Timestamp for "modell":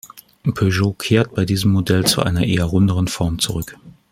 1.73-2.07